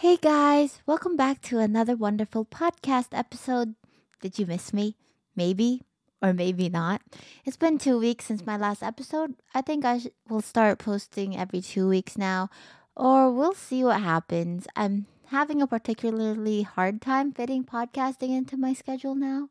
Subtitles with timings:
[0.00, 3.76] Hey guys, welcome back to another wonderful podcast episode.
[4.20, 4.94] Did you miss me?
[5.34, 5.84] Maybe,
[6.20, 7.00] or maybe not.
[7.46, 9.36] It's been two weeks since my last episode.
[9.54, 12.50] I think I sh- will start posting every two weeks now,
[12.94, 14.66] or we'll see what happens.
[14.76, 19.48] I'm having a particularly hard time fitting podcasting into my schedule now,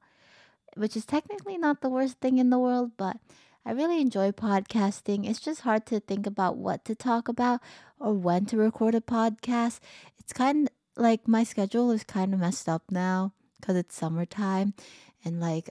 [0.75, 3.18] which is technically not the worst thing in the world, but
[3.66, 5.27] I really enjoy podcasting.
[5.27, 7.61] It's just hard to think about what to talk about
[7.99, 9.80] or when to record a podcast.
[10.20, 14.76] It's kind of like my schedule is kind of messed up now because it's summertime
[15.23, 15.70] and like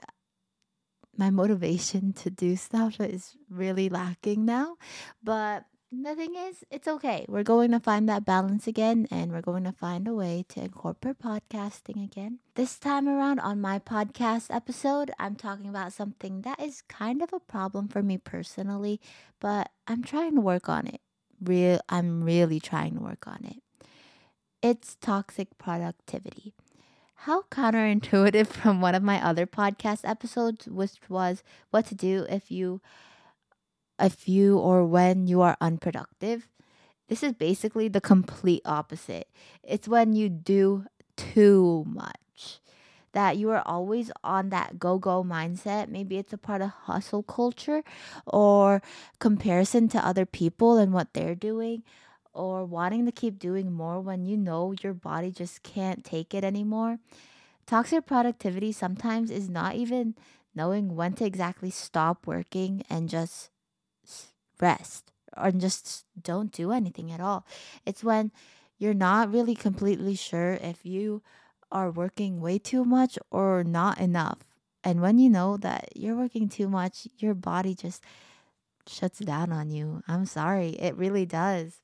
[1.17, 4.75] my motivation to do stuff is really lacking now.
[5.23, 7.25] But the thing is, it's okay.
[7.27, 10.61] We're going to find that balance again and we're going to find a way to
[10.61, 12.39] incorporate podcasting again.
[12.55, 17.31] This time around on my podcast episode, I'm talking about something that is kind of
[17.33, 18.99] a problem for me personally,
[19.39, 21.01] but I'm trying to work on it.
[21.41, 23.87] Real I'm really trying to work on it.
[24.61, 26.53] It's toxic productivity.
[27.15, 32.51] How counterintuitive from one of my other podcast episodes, which was what to do if
[32.51, 32.81] you
[33.99, 36.47] if you or when you are unproductive.
[37.07, 39.29] This is basically the complete opposite.
[39.63, 42.59] It's when you do too much.
[43.13, 45.87] That you are always on that go go mindset.
[45.87, 47.81] Maybe it's a part of hustle culture
[48.25, 48.81] or
[49.19, 51.83] comparison to other people and what they're doing,
[52.33, 56.43] or wanting to keep doing more when you know your body just can't take it
[56.43, 56.99] anymore.
[57.65, 60.15] Toxic productivity sometimes is not even
[60.53, 63.49] knowing when to exactly stop working and just
[64.59, 67.45] rest or just don't do anything at all.
[67.85, 68.31] It's when
[68.77, 71.21] you're not really completely sure if you
[71.71, 74.39] are working way too much or not enough.
[74.83, 78.03] And when you know that you're working too much, your body just
[78.87, 80.03] shuts down on you.
[80.07, 81.81] I'm sorry, it really does.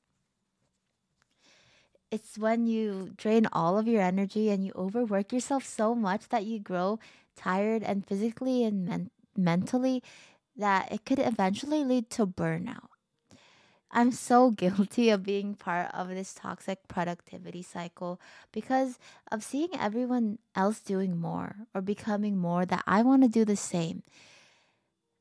[2.11, 6.45] It's when you drain all of your energy and you overwork yourself so much that
[6.45, 6.99] you grow
[7.35, 10.03] tired and physically and men- mentally
[10.55, 12.87] that it could eventually lead to burnout.
[13.91, 18.19] I'm so guilty of being part of this toxic productivity cycle
[18.51, 18.97] because
[19.31, 23.57] of seeing everyone else doing more or becoming more that I want to do the
[23.57, 24.03] same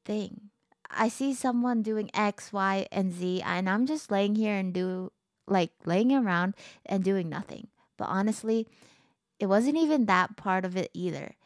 [0.05, 0.51] thing.
[0.91, 5.13] I see someone doing X, Y, and Z, and I'm just laying here and do
[5.47, 6.55] like laying around
[6.87, 7.69] and doing nothing.
[7.97, 8.67] But honestly,
[9.39, 11.37] it wasn't even that part of it either.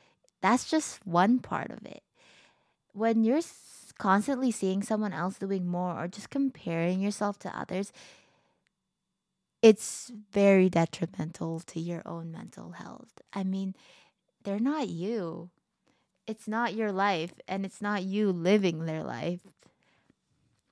[0.40, 2.02] That's just one part of it.
[2.94, 3.42] When you're
[3.98, 7.92] constantly seeing someone else doing more or just comparing yourself to others,
[9.60, 13.20] it's very detrimental to your own mental health.
[13.32, 13.74] I mean,
[14.44, 15.50] they're not you.
[16.26, 19.40] It's not your life, and it's not you living their life.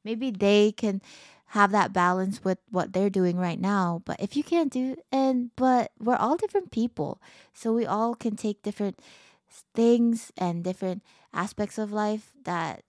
[0.04, 1.02] Maybe they can
[1.46, 5.50] have that balance with what they're doing right now, but if you can't do and
[5.54, 7.20] but we're all different people.
[7.52, 8.98] So we all can take different
[9.74, 11.02] things and different
[11.32, 12.82] aspects of life that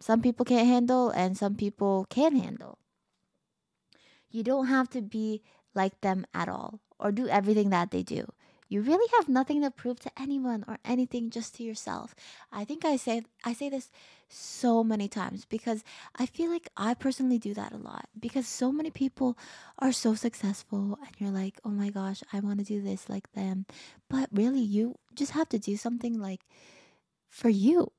[0.00, 2.78] some people can't handle and some people can handle.
[4.30, 5.42] You don't have to be
[5.74, 8.26] like them at all or do everything that they do.
[8.68, 12.14] You really have nothing to prove to anyone or anything just to yourself.
[12.52, 13.90] I think I say I say this
[14.28, 15.84] so many times because
[16.16, 19.38] I feel like I personally do that a lot because so many people
[19.78, 23.32] are so successful and you're like, "Oh my gosh, I want to do this like
[23.32, 23.66] them."
[24.08, 26.40] But really you just have to do something like
[27.28, 27.92] for you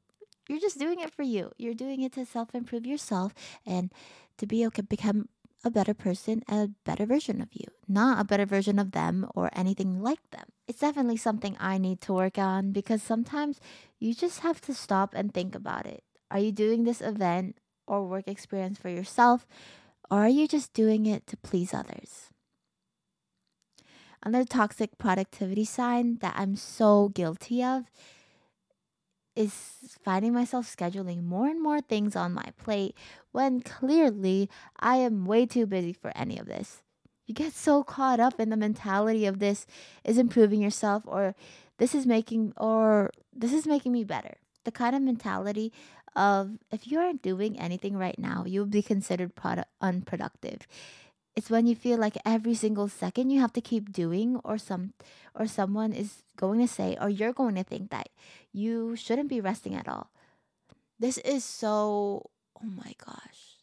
[0.47, 1.51] you're just doing it for you.
[1.57, 3.33] You're doing it to self improve yourself
[3.65, 3.91] and
[4.37, 5.27] to be okay, become
[5.63, 9.49] a better person, a better version of you, not a better version of them or
[9.53, 10.45] anything like them.
[10.67, 13.59] It's definitely something I need to work on because sometimes
[13.99, 16.03] you just have to stop and think about it.
[16.29, 17.57] Are you doing this event
[17.87, 19.47] or work experience for yourself,
[20.11, 22.29] or are you just doing it to please others?
[24.23, 27.85] Another toxic productivity sign that I'm so guilty of
[29.37, 29.53] is
[30.03, 32.95] finding myself scheduling more and more things on my plate
[33.31, 34.49] when clearly
[34.79, 36.81] I am way too busy for any of this.
[37.27, 39.67] You get so caught up in the mentality of this
[40.03, 41.35] is improving yourself or
[41.77, 44.37] this is making or this is making me better.
[44.63, 45.71] The kind of mentality
[46.15, 50.67] of if you aren't doing anything right now, you'll be considered product unproductive.
[51.37, 54.97] It's when you feel like every single second you have to keep doing or some
[55.37, 58.09] or someone is going to say or you're going to think that
[58.51, 60.09] you shouldn't be resting at all.
[60.97, 63.61] This is so oh my gosh.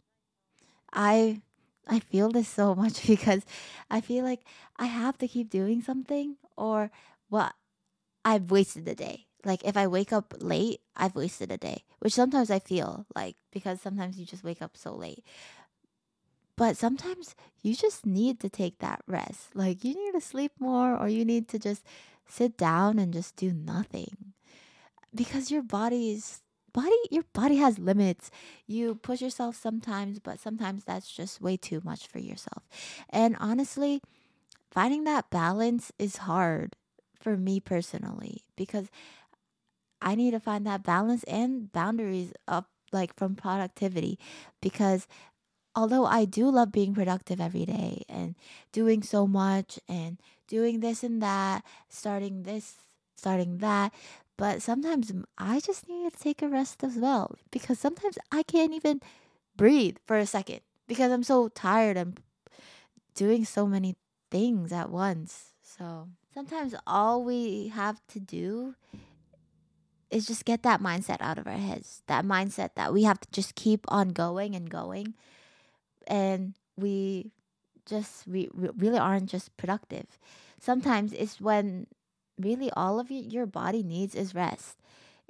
[0.93, 1.43] I
[1.88, 3.43] I feel this so much because
[3.91, 4.47] I feel like
[4.79, 6.93] I have to keep doing something or
[7.29, 7.50] well
[8.25, 9.27] I've wasted the day.
[9.44, 13.35] Like if I wake up late, I've wasted a day, which sometimes I feel like
[13.50, 15.25] because sometimes you just wake up so late.
[16.56, 19.55] But sometimes you just need to take that rest.
[19.55, 21.85] Like you need to sleep more or you need to just
[22.27, 24.35] sit down and just do nothing.
[25.15, 26.43] Because your body's
[26.73, 28.31] body your body has limits.
[28.67, 32.65] You push yourself sometimes, but sometimes that's just way too much for yourself.
[33.11, 34.03] And honestly,
[34.71, 36.77] finding that balance is hard
[37.21, 38.89] for me personally because
[40.03, 44.19] I need to find that balance and boundaries up like from productivity
[44.61, 45.09] because
[45.75, 48.35] although I do love being productive every day and
[48.73, 52.76] doing so much and doing this and that, starting this,
[53.17, 53.93] starting that,
[54.37, 58.75] but sometimes I just need to take a rest as well because sometimes I can't
[58.75, 59.00] even
[59.56, 62.20] breathe for a second because I'm so tired and
[63.15, 63.97] doing so many
[64.31, 65.53] things at once.
[65.62, 68.75] So sometimes all we have to do
[70.11, 72.03] is just get that mindset out of our heads.
[72.06, 75.15] That mindset that we have to just keep on going and going.
[76.06, 77.31] And we
[77.87, 80.06] just we, we really aren't just productive.
[80.61, 81.87] Sometimes it's when
[82.39, 84.79] really all of your body needs is rest.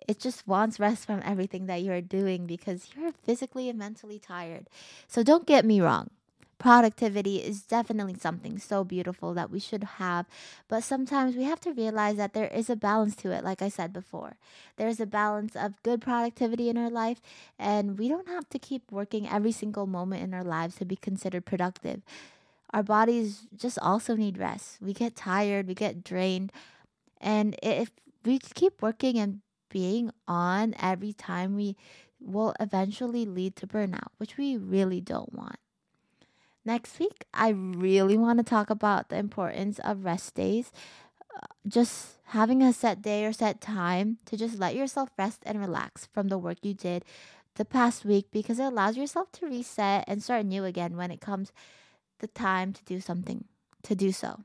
[0.07, 4.69] It just wants rest from everything that you're doing because you're physically and mentally tired.
[5.09, 6.11] So don't get me wrong.
[6.59, 10.27] Productivity is definitely something so beautiful that we should have,
[10.69, 13.69] but sometimes we have to realize that there is a balance to it, like I
[13.69, 14.37] said before.
[14.77, 17.21] There's a balance of good productivity in our life,
[17.59, 20.97] and we don't have to keep working every single moment in our lives to be
[20.97, 22.03] considered productive.
[22.73, 24.79] Our bodies just also need rest.
[24.81, 26.53] We get tired, we get drained,
[27.21, 27.91] and if
[28.25, 29.41] we keep working and
[29.71, 31.77] being on every time, we
[32.21, 35.57] will eventually lead to burnout, which we really don't want.
[36.65, 40.73] Next week, I really want to talk about the importance of rest days.
[41.35, 45.61] Uh, just having a set day or set time to just let yourself rest and
[45.61, 47.05] relax from the work you did
[47.57, 51.21] the past week because it allows yourself to reset and start new again when it
[51.21, 51.53] comes
[52.19, 53.45] the time to do something
[53.83, 54.41] to do so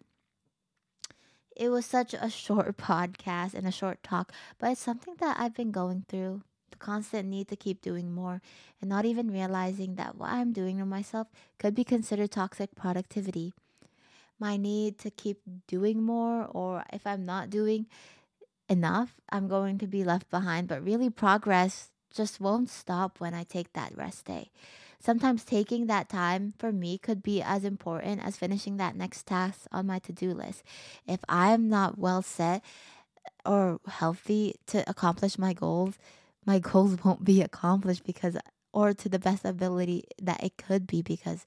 [1.60, 5.54] it was such a short podcast and a short talk, but it's something that I've
[5.54, 6.42] been going through.
[6.72, 8.42] The constant need to keep doing more
[8.82, 11.28] and not even realizing that what I'm doing to myself
[11.58, 13.54] could be considered toxic productivity.
[14.40, 17.88] My need to keep doing more, or if I'm not doing
[18.70, 20.68] enough, I'm going to be left behind.
[20.68, 24.52] But really, progress just won't stop when I take that rest day.
[25.02, 29.62] Sometimes taking that time for me could be as important as finishing that next task
[29.72, 30.64] on my to do list.
[31.08, 32.64] If I am not well set
[33.46, 35.98] or healthy to accomplish my goals,
[36.46, 38.38] my goals won't be accomplished because,
[38.74, 41.46] or to the best ability that it could be because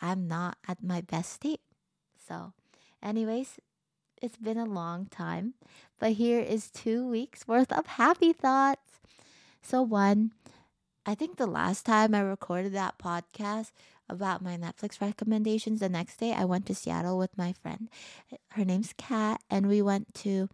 [0.00, 1.60] I'm not at my best state.
[2.28, 2.52] So,
[3.02, 3.58] anyways,
[4.20, 5.54] it's been a long time,
[5.98, 9.00] but here is two weeks worth of happy thoughts.
[9.60, 10.32] So, one,
[11.04, 13.72] I think the last time I recorded that podcast
[14.08, 17.88] about my Netflix recommendations, the next day I went to Seattle with my friend.
[18.50, 20.48] Her name's Kat, and we went to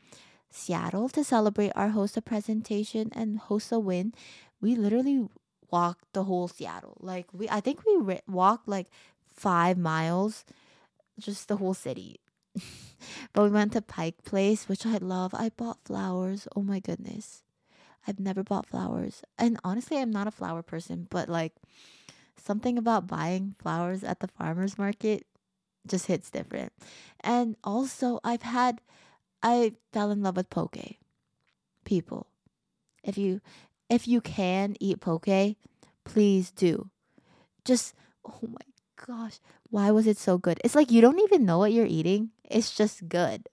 [0.51, 4.15] Seattle to celebrate our HOSA presentation and HOSA win.
[4.61, 5.29] We literally
[5.71, 6.97] walked the whole Seattle.
[7.01, 8.89] Like we, I think we re- walked like
[9.33, 10.45] five miles,
[11.19, 12.21] just the whole city.
[13.33, 15.35] but we went to Pike Place, which I love.
[15.35, 16.49] I bought flowers.
[16.57, 17.43] Oh my goodness.
[18.07, 19.23] I've never bought flowers.
[19.39, 21.53] And honestly, I'm not a flower person, but like
[22.43, 25.27] something about buying flowers at the farmer's market
[25.87, 26.73] just hits different.
[27.21, 28.81] And also, I've had,
[29.43, 30.79] I fell in love with poke.
[31.85, 32.27] People,
[33.03, 33.41] if you,
[33.89, 35.57] if you can eat poke,
[36.05, 36.91] please do.
[37.65, 39.39] Just, oh my gosh,
[39.71, 40.61] why was it so good?
[40.65, 42.31] It's like you don't even know what you're eating.
[42.45, 43.49] It's just good.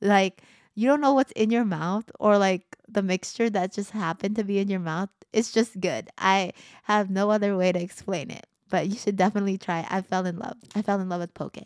[0.00, 0.42] Like,
[0.74, 4.44] you don't know what's in your mouth or like the mixture that just happened to
[4.44, 5.08] be in your mouth.
[5.32, 6.08] It's just good.
[6.18, 6.52] I
[6.84, 9.86] have no other way to explain it, but you should definitely try.
[9.88, 10.56] I fell in love.
[10.74, 11.58] I fell in love with poke.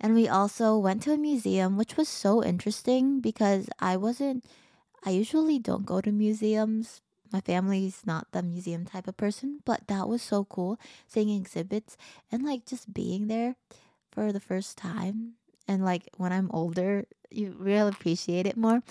[0.00, 4.44] And we also went to a museum, which was so interesting because I wasn't,
[5.04, 7.00] I usually don't go to museums.
[7.32, 11.96] My family's not the museum type of person, but that was so cool seeing exhibits
[12.30, 13.56] and like just being there
[14.12, 15.34] for the first time
[15.68, 18.82] and like when I'm older, you really appreciate it more.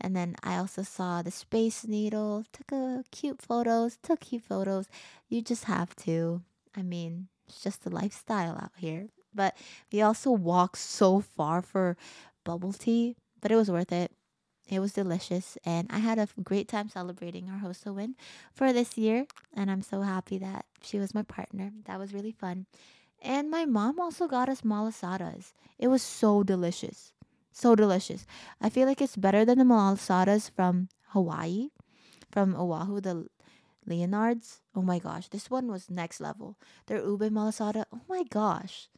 [0.00, 4.88] And then I also saw the Space Needle, took a cute photos, took cute photos.
[5.28, 6.42] You just have to.
[6.76, 9.08] I mean, it's just a lifestyle out here.
[9.34, 9.56] But
[9.92, 11.96] we also walked so far for
[12.44, 14.12] bubble tea, but it was worth it.
[14.68, 18.14] It was delicious, and I had a great time celebrating our HOSA win
[18.54, 19.26] for this year.
[19.52, 21.72] And I'm so happy that she was my partner.
[21.86, 22.66] That was really fun.
[23.20, 25.52] And my mom also got us malasadas.
[25.78, 27.12] It was so delicious.
[27.52, 28.24] So delicious.
[28.60, 31.68] I feel like it's better than the malasadas from Hawaii,
[32.30, 33.26] from Oahu, the
[33.86, 34.60] Leonard's.
[34.74, 36.56] Oh my gosh, this one was next level.
[36.86, 37.84] Their ube malasada.
[37.92, 38.88] Oh my gosh.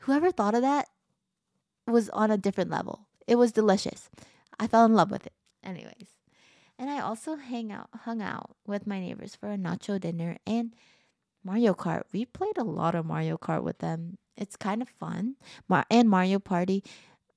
[0.00, 0.88] Whoever thought of that
[1.86, 3.06] was on a different level.
[3.26, 4.10] It was delicious.
[4.58, 5.32] I fell in love with it.
[5.62, 6.08] Anyways.
[6.78, 10.74] And I also hang out hung out with my neighbors for a nacho dinner and
[11.44, 12.02] Mario Kart.
[12.12, 14.16] We played a lot of Mario Kart with them.
[14.36, 15.36] It's kind of fun.
[15.68, 16.82] Mar- and Mario Party.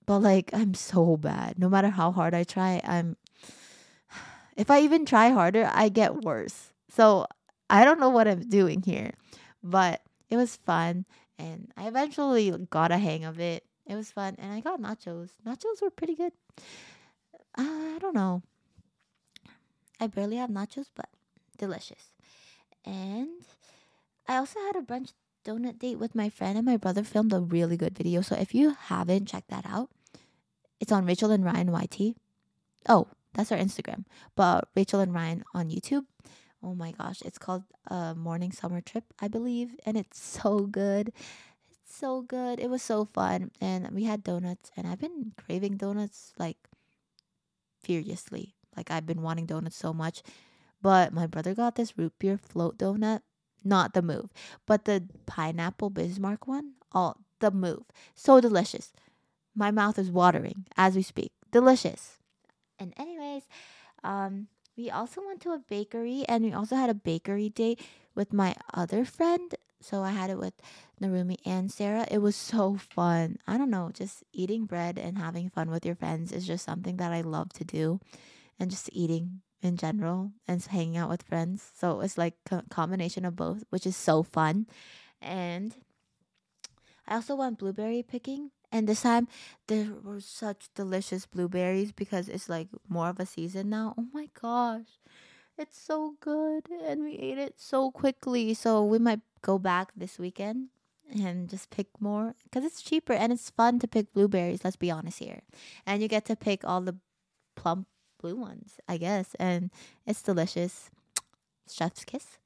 [0.05, 1.60] But like I'm so bad.
[1.60, 3.17] No matter how hard I try, I'm
[4.55, 6.72] if I even try harder, I get worse.
[6.89, 7.27] So
[7.70, 9.12] I don't know what I'm doing here.
[9.62, 11.05] But it was fun
[11.38, 13.63] and I eventually got a hang of it.
[13.86, 15.32] It was fun and I got nachos.
[15.46, 16.34] Nachos were pretty good.
[17.58, 18.42] Uh, I don't know.
[20.00, 21.10] I barely have nachos, but
[21.58, 22.12] delicious.
[22.86, 23.30] And
[24.28, 25.13] I also had a brunch
[25.46, 28.22] donut date with my friend, and my brother filmed a really good video.
[28.22, 29.90] So if you haven't checked that out,
[30.80, 32.16] it's on Rachel and Ryan YT.
[32.88, 34.06] Oh, that's our Instagram.
[34.36, 36.06] But Rachel and Ryan on YouTube.
[36.63, 41.12] Oh my gosh, it's called a morning summer trip, I believe, and it's so good.
[41.70, 42.60] It's so good.
[42.60, 46.58] It was so fun, and we had donuts, and I've been craving donuts like
[47.84, 48.55] furiously.
[48.77, 50.24] Like I've been wanting donuts so much,
[50.82, 53.22] but my brother got this root beer float donut,
[53.63, 54.29] not the move,
[54.65, 56.74] but the pineapple Bismarck one.
[56.96, 57.84] Oh, the move,
[58.15, 58.93] so delicious.
[59.53, 61.34] My mouth is watering as we speak.
[61.51, 62.17] Delicious.
[62.79, 63.43] And anyways,
[64.03, 67.82] um, we also went to a bakery and we also had a bakery date
[68.15, 69.53] with my other friend.
[69.82, 70.53] So I had it with
[71.01, 72.08] Narumi and Sarah.
[72.10, 73.38] It was so fun.
[73.48, 76.98] I don't know, just eating bread and having fun with your friends is just something
[76.98, 78.00] that I love to do.
[78.60, 81.72] And just eating in general and hanging out with friends.
[81.77, 84.68] So it's like a combination of both, which is so fun.
[85.22, 85.75] And
[87.08, 89.27] I also went blueberry picking and this time
[89.68, 93.94] there were such delicious blueberries because it's like more of a season now.
[93.98, 95.00] Oh my gosh.
[95.58, 98.56] It's so good and we ate it so quickly.
[98.56, 100.70] So we might go back this weekend
[101.13, 104.89] and just pick more because it's cheaper and it's fun to pick blueberries, let's be
[104.89, 105.42] honest here.
[105.86, 106.98] And you get to pick all the
[107.56, 107.88] plump
[108.20, 109.70] blue ones, I guess, and
[110.08, 110.89] it's delicious.
[111.70, 112.39] Chef's kiss.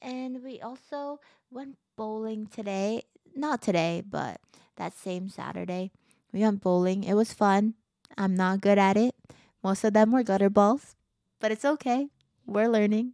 [0.00, 3.02] And we also went bowling today.
[3.34, 4.40] Not today, but
[4.76, 5.92] that same Saturday.
[6.32, 7.04] We went bowling.
[7.04, 7.74] It was fun.
[8.16, 9.14] I'm not good at it.
[9.62, 10.96] Most of them were gutter balls,
[11.38, 12.08] but it's okay.
[12.46, 13.12] We're learning.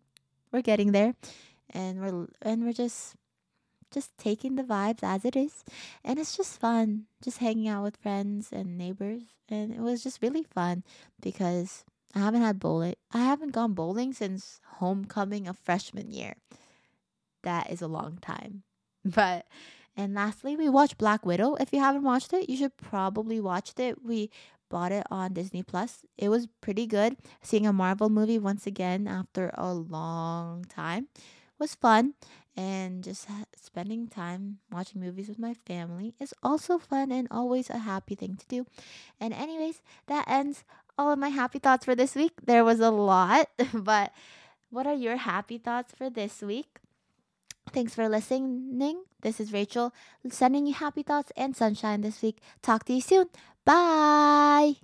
[0.52, 1.14] We're getting there.
[1.70, 3.16] And we're and we're just
[3.90, 5.64] just taking the vibes as it is.
[6.04, 7.06] And it's just fun.
[7.22, 9.22] Just hanging out with friends and neighbors.
[9.48, 10.84] And it was just really fun
[11.20, 12.94] because I haven't had bowling.
[13.12, 16.34] I haven't gone bowling since homecoming of freshman year.
[17.42, 18.62] That is a long time.
[19.04, 19.46] But
[19.96, 21.54] and lastly, we watched Black Widow.
[21.54, 24.04] If you haven't watched it, you should probably watch it.
[24.04, 24.30] We
[24.68, 26.04] bought it on Disney Plus.
[26.18, 27.16] It was pretty good.
[27.42, 31.08] Seeing a Marvel movie once again after a long time
[31.58, 32.14] was fun.
[32.58, 37.78] And just spending time watching movies with my family is also fun and always a
[37.78, 38.66] happy thing to do.
[39.20, 40.64] And, anyways, that ends
[40.98, 42.32] all of my happy thoughts for this week.
[42.44, 44.12] There was a lot, but
[44.70, 46.78] what are your happy thoughts for this week?
[47.72, 49.04] Thanks for listening.
[49.26, 49.92] This is Rachel
[50.30, 52.38] sending you happy thoughts and sunshine this week.
[52.62, 53.26] Talk to you soon.
[53.64, 54.74] Bye.